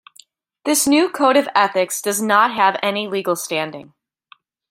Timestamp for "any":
2.81-3.07